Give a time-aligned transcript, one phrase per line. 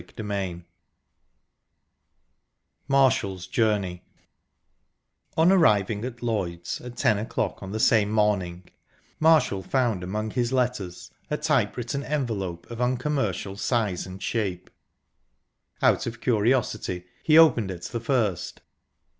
[0.03, 0.63] Chapter XX
[2.87, 4.01] MARSHALL'S JOURNEY
[5.37, 8.67] On arriving at Lloyd's at ten o'clock on the same morning,
[9.19, 14.71] Marshall found among his letters a typewritten envelope of uncommercial size and shape.
[15.83, 18.61] Out of curiosity, he opened it the first.